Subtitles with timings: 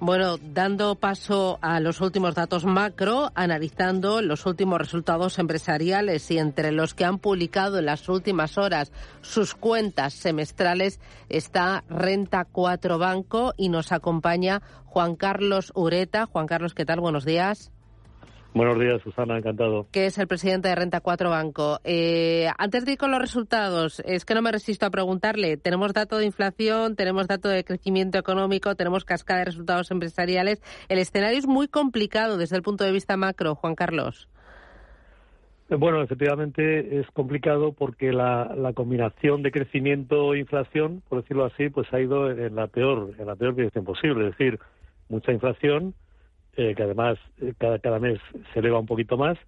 [0.00, 6.70] Bueno, dando paso a los últimos datos macro, analizando los últimos resultados empresariales y entre
[6.70, 8.92] los que han publicado en las últimas horas
[9.22, 16.26] sus cuentas semestrales está Renta 4 Banco y nos acompaña Juan Carlos Ureta.
[16.26, 17.00] Juan Carlos, ¿qué tal?
[17.00, 17.72] Buenos días.
[18.54, 19.86] Buenos días, Susana, encantado.
[19.92, 21.78] Que es el presidente de Renta 4 Banco.
[21.84, 25.58] Eh, antes de ir con los resultados, es que no me resisto a preguntarle.
[25.58, 30.62] Tenemos dato de inflación, tenemos dato de crecimiento económico, tenemos cascada de resultados empresariales.
[30.88, 34.28] El escenario es muy complicado desde el punto de vista macro, Juan Carlos.
[35.68, 41.44] Eh, bueno, efectivamente es complicado porque la, la combinación de crecimiento e inflación, por decirlo
[41.44, 44.30] así, pues ha ido en la peor, en la peor dirección posible.
[44.30, 44.58] Es decir,
[45.10, 45.94] mucha inflación
[46.58, 48.18] eh, que además eh, cada, cada mes
[48.52, 49.38] se eleva un poquito más,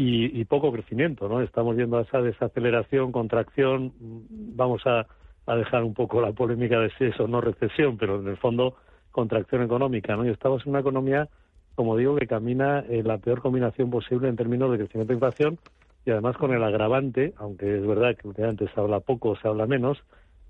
[0.00, 1.40] y, poco crecimiento, ¿no?
[1.40, 5.06] Estamos viendo esa desaceleración, contracción, vamos a,
[5.46, 8.76] a dejar un poco la polémica de si eso no recesión, pero en el fondo
[9.10, 10.24] contracción económica, ¿no?
[10.24, 11.28] Y estamos en una economía,
[11.74, 15.58] como digo, que camina en la peor combinación posible en términos de crecimiento e inflación
[16.04, 19.66] y además con el agravante, aunque es verdad que últimamente se habla poco, se habla
[19.66, 19.98] menos,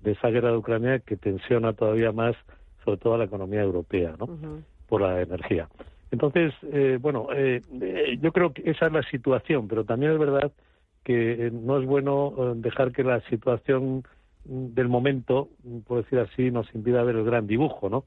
[0.01, 2.35] de esa guerra de Ucrania que tensiona todavía más,
[2.85, 4.27] sobre todo a la economía europea, ¿no?
[4.87, 5.67] Por la energía.
[6.11, 10.19] Entonces, eh, bueno, eh, eh, yo creo que esa es la situación, pero también es
[10.19, 10.51] verdad
[11.03, 14.03] que no es bueno dejar que la situación
[14.43, 15.49] del momento,
[15.87, 18.05] por decir así, nos impida ver el gran dibujo, ¿no?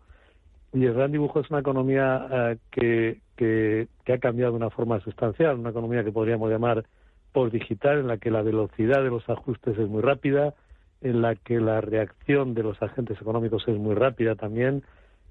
[0.73, 5.01] Y el gran dibujo es una economía que, que, que, ha cambiado de una forma
[5.01, 6.85] sustancial, una economía que podríamos llamar
[7.33, 10.55] post-digital, en la que la velocidad de los ajustes es muy rápida,
[11.01, 14.83] en la que la reacción de los agentes económicos es muy rápida también,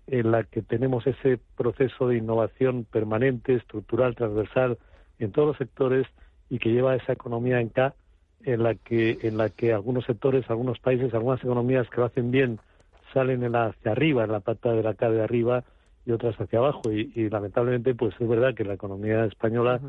[0.08, 4.78] en la que tenemos ese proceso de innovación permanente, estructural, transversal
[5.20, 6.08] en todos los sectores
[6.50, 7.94] y que lleva a esa economía en K
[8.44, 12.32] en la que en la que algunos sectores, algunos países, algunas economías que lo hacen
[12.32, 12.60] bien
[13.14, 15.64] salen en la, hacia arriba, en la pata de la K de arriba
[16.06, 16.92] y otras hacia abajo.
[16.92, 19.80] Y, lamentablemente pues es verdad que la economía española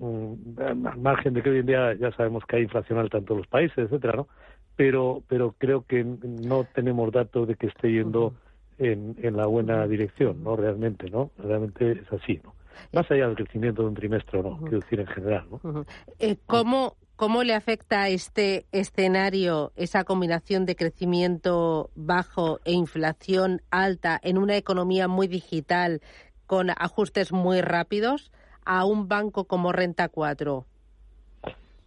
[0.00, 3.38] al margen de que hoy en día ya sabemos que hay inflación alta en todos
[3.38, 4.28] los países, etcétera, ¿no?
[4.76, 8.34] Pero pero creo que no tenemos datos de que esté yendo
[8.78, 10.56] en, en la buena dirección, ¿no?
[10.56, 11.30] Realmente, ¿no?
[11.38, 12.54] Realmente es así, ¿no?
[12.92, 14.58] Más allá del crecimiento de un trimestre, ¿no?
[14.58, 15.84] Quiero decir, en general, ¿no?
[16.18, 23.60] Eh, ¿cómo, ¿Cómo le afecta a este escenario esa combinación de crecimiento bajo e inflación
[23.72, 26.00] alta en una economía muy digital
[26.46, 28.30] con ajustes muy rápidos
[28.64, 30.64] a un banco como Renta 4?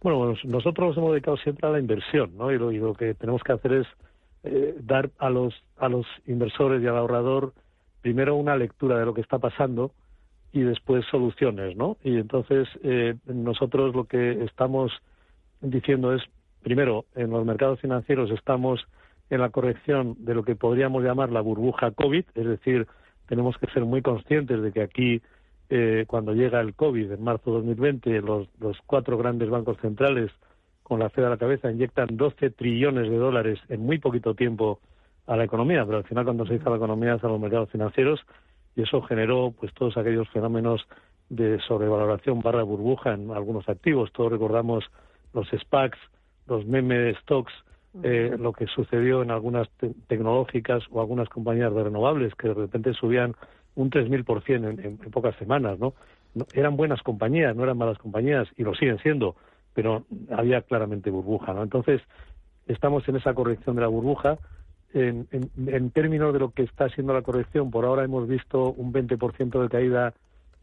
[0.02, 2.50] Bueno, nosotros nos hemos dedicado siempre a la inversión, ¿no?
[2.52, 3.86] y lo que tenemos que hacer es
[4.44, 7.52] eh, dar a los, a los inversores y al ahorrador
[8.00, 9.92] primero una lectura de lo que está pasando
[10.52, 11.96] y después soluciones, ¿no?
[12.02, 14.92] Y entonces eh, nosotros lo que estamos
[15.60, 16.22] diciendo es,
[16.62, 18.84] primero, en los mercados financieros estamos
[19.30, 22.86] en la corrección de lo que podríamos llamar la burbuja COVID, es decir,
[23.26, 25.22] tenemos que ser muy conscientes de que aquí,
[25.70, 30.30] eh, cuando llega el COVID en marzo de 2020, los, los cuatro grandes bancos centrales
[30.82, 34.80] con la Fed a la cabeza, inyectan 12 trillones de dólares en muy poquito tiempo
[35.26, 37.70] a la economía, pero al final cuando se hizo la economía es a los mercados
[37.70, 38.20] financieros
[38.74, 40.86] y eso generó pues todos aquellos fenómenos
[41.28, 44.12] de sobrevaloración barra burbuja en algunos activos.
[44.12, 44.84] Todos recordamos
[45.32, 45.98] los SPACs,
[46.46, 47.52] los meme stocks,
[48.02, 49.68] eh, lo que sucedió en algunas
[50.08, 53.34] tecnológicas o algunas compañías de renovables que de repente subían
[53.74, 55.94] un 3.000% en, en, en pocas semanas, ¿no?
[56.54, 59.36] Eran buenas compañías, no eran malas compañías y lo siguen siendo,
[59.74, 61.62] pero había claramente burbuja, ¿no?
[61.62, 62.00] Entonces,
[62.66, 64.38] estamos en esa corrección de la burbuja.
[64.94, 68.92] En, en, términos de lo que está siendo la corrección, por ahora hemos visto un
[68.92, 70.12] 20% de caída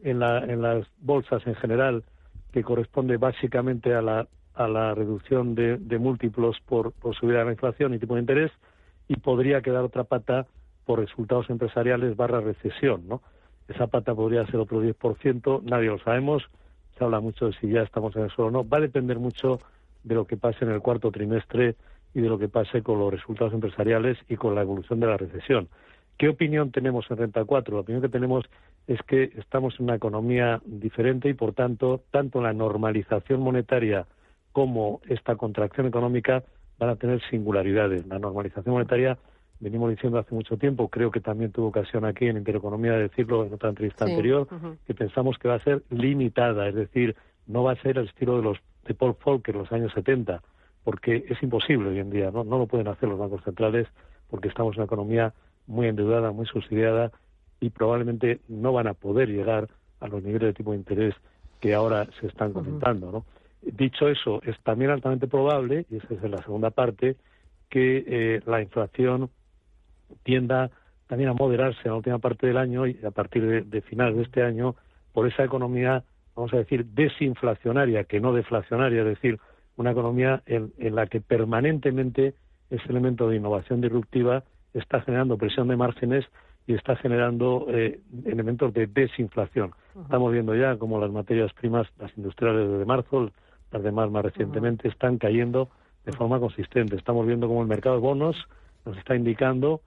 [0.04, 2.04] en, la, en las bolsas en general,
[2.52, 7.46] que corresponde básicamente a la, a la reducción de, de múltiplos por, por subida de
[7.46, 8.52] la inflación y tipo de interés,
[9.08, 10.46] y podría quedar otra pata
[10.86, 13.22] por resultados empresariales barra recesión, ¿no?
[13.68, 16.44] Esa pata podría ser otro 10%, nadie lo sabemos,
[17.00, 18.70] se habla mucho de si ya estamos en el suelo o no.
[18.70, 19.60] Va a depender mucho
[20.04, 21.76] de lo que pase en el cuarto trimestre
[22.14, 25.18] y de lo que pase con los resultados empresariales y con la evolución de la
[25.18, 25.70] recesión.
[26.18, 27.76] ¿Qué opinión tenemos en Renta 4?
[27.76, 28.46] La opinión que tenemos
[28.88, 34.06] es que estamos en una economía diferente y, por tanto, tanto la normalización monetaria
[34.52, 36.44] como esta contracción económica
[36.78, 38.06] van a tener singularidades.
[38.08, 39.18] La normalización monetaria
[39.60, 43.46] venimos diciendo hace mucho tiempo, creo que también tuvo ocasión aquí en Intereconomía de decirlo
[43.46, 44.48] en otra entrevista anterior,
[44.86, 47.16] que pensamos que va a ser limitada, es decir,
[47.48, 50.42] no va a ser el estilo de los de Paul Volcker en los años 70,
[50.84, 52.44] porque es imposible hoy en día, ¿no?
[52.44, 53.88] no lo pueden hacer los bancos centrales
[54.30, 55.34] porque estamos en una economía
[55.68, 57.12] muy endeudada, muy subsidiada
[57.60, 59.68] y probablemente no van a poder llegar
[60.00, 61.14] a los niveles de tipo de interés
[61.60, 63.26] que ahora se están comentando, ¿no?
[63.62, 67.18] Dicho eso, es también altamente probable, y esa es la segunda parte,
[67.70, 69.30] que eh, la inflación
[70.24, 70.70] tienda
[71.08, 74.16] también a moderarse en la última parte del año y a partir de, de finales
[74.16, 74.76] de este año
[75.14, 76.04] por esa economía,
[76.36, 79.40] vamos a decir, desinflacionaria, que no deflacionaria, es decir,
[79.80, 82.36] una economía en, la que permanentemente
[82.70, 86.26] ese elemento de innovación disruptiva está generando presión de márgenes
[86.68, 89.72] y está generando eh, elementos de desinflación.
[90.04, 93.32] Estamos viendo ya como las materias primas, las industriales desde marzo,
[93.72, 95.70] las demás más recientemente, están cayendo
[96.06, 96.98] de forma consistente.
[96.98, 98.36] Estamos viendo como el mercado de bonos
[98.86, 99.82] nos está indicando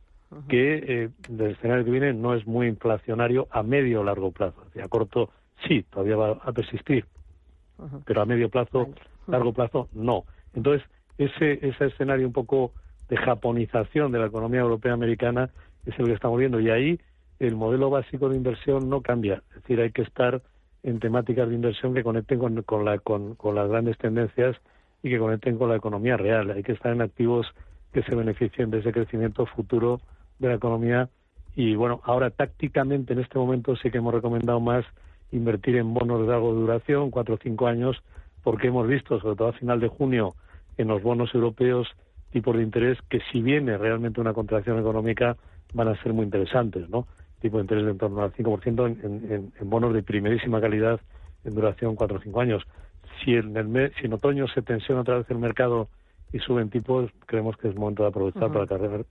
[0.49, 4.65] que eh, el escenario que viene no es muy inflacionario a medio o largo plazo.
[4.83, 5.31] A corto
[5.67, 7.07] sí, todavía va a persistir,
[8.05, 8.89] pero a medio plazo,
[9.27, 10.25] largo plazo no.
[10.55, 10.87] Entonces,
[11.19, 12.73] ese, ese escenario un poco
[13.09, 15.51] de japonización de la economía europea americana
[15.85, 17.01] es el que estamos viendo y ahí
[17.39, 19.43] el modelo básico de inversión no cambia.
[19.51, 20.41] Es decir, hay que estar
[20.83, 24.57] en temáticas de inversión que conecten con, con, la, con, con las grandes tendencias
[25.03, 26.51] y que conecten con la economía real.
[26.51, 27.47] Hay que estar en activos
[27.93, 30.01] que se beneficien de ese crecimiento futuro
[30.43, 31.09] de la economía.
[31.55, 34.85] Y bueno, ahora tácticamente en este momento sí que hemos recomendado más
[35.31, 38.03] invertir en bonos de larga duración, cuatro o cinco años,
[38.43, 40.35] porque hemos visto, sobre todo a final de junio,
[40.77, 41.89] en los bonos europeos,
[42.33, 45.37] tipos de interés que si viene realmente una contracción económica
[45.75, 47.07] van a ser muy interesantes, ¿no?
[47.41, 51.01] Tipo de interés de en torno al 5% en, en, bonos de primerísima calidad
[51.45, 52.63] en duración cuatro o cinco años.
[53.23, 55.89] Si en, el mes, si en otoño se tensiona otra vez el mercado
[56.33, 59.05] y suben tipos, creemos que es momento de aprovechar para cargar,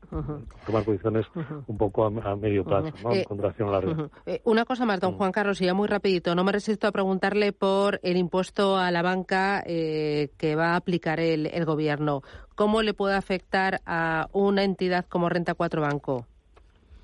[0.65, 1.25] tomar posiciones
[1.68, 3.13] un poco a, medio plazo, ¿no?
[3.13, 4.09] Eh, contracción larga.
[4.25, 5.18] Eh, una cosa más, don mm.
[5.18, 8.89] Juan Carlos, y ya muy rapidito, no me resisto a preguntarle por el impuesto a
[8.89, 12.21] la banca eh, que va a aplicar el, el gobierno.
[12.56, 16.25] ¿Cómo le puede afectar a una entidad como Renta 4 Banco?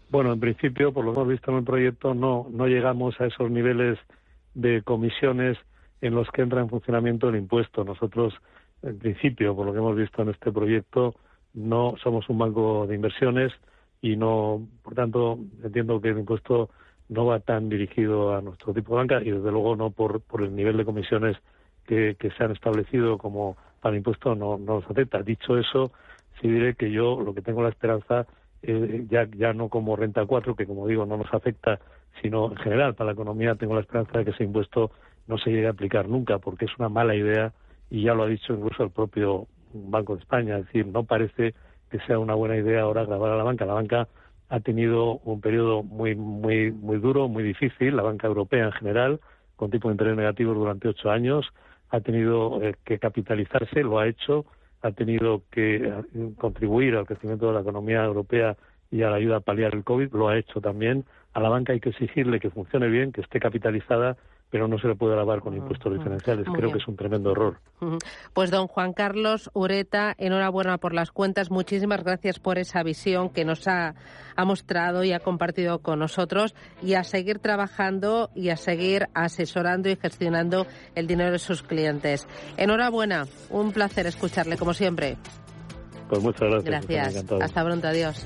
[0.09, 3.25] Bueno, en principio, por lo que hemos visto en el proyecto, no, no llegamos a
[3.25, 3.99] esos niveles
[4.53, 5.57] de comisiones
[6.01, 7.83] en los que entra en funcionamiento el impuesto.
[7.83, 8.33] Nosotros
[8.83, 11.15] en principio, por lo que hemos visto en este proyecto,
[11.53, 13.51] no somos un banco de inversiones
[14.01, 16.69] y no, por tanto, entiendo que el impuesto
[17.09, 20.43] no va tan dirigido a nuestro tipo de banca y desde luego no por, por
[20.43, 21.37] el nivel de comisiones
[21.85, 25.23] que, se han establecido como para el impuesto no, no nos afecta.
[25.23, 25.91] Dicho eso,
[26.41, 28.27] sí diré que yo lo que tengo la esperanza,
[28.61, 31.79] eh, ya, ya no como renta 4, que como digo no nos afecta,
[32.21, 34.91] sino en general para la economía, tengo la esperanza de que ese impuesto
[35.27, 37.53] no se llegue a aplicar nunca, porque es una mala idea
[37.89, 41.53] y ya lo ha dicho incluso el propio Banco de España, es decir, no parece
[41.89, 43.65] que sea una buena idea ahora grabar a la banca.
[43.65, 44.07] La banca
[44.49, 49.19] ha tenido un periodo muy, muy, muy duro, muy difícil, la banca europea en general,
[49.55, 51.45] con tipo de interés negativo durante ocho años,
[51.89, 54.45] ha tenido eh, que capitalizarse, lo ha hecho,
[54.81, 55.93] ha tenido que eh,
[56.37, 58.57] contribuir al crecimiento de la economía europea
[58.91, 61.05] y a la ayuda a paliar el COVID, lo ha hecho también.
[61.33, 64.17] A la banca hay que exigirle que funcione bien, que esté capitalizada
[64.49, 66.45] pero no se le puede lavar con impuestos diferenciales.
[66.53, 67.59] Creo que es un tremendo error.
[68.33, 71.51] Pues don Juan Carlos Ureta, enhorabuena por las cuentas.
[71.51, 73.95] Muchísimas gracias por esa visión que nos ha,
[74.35, 79.89] ha mostrado y ha compartido con nosotros y a seguir trabajando y a seguir asesorando
[79.89, 82.27] y gestionando el dinero de sus clientes.
[82.55, 85.17] Enhorabuena, un placer escucharle como siempre.
[86.07, 87.13] Pues muchas gracias.
[87.13, 87.41] Gracias.
[87.41, 88.25] Hasta pronto, adiós.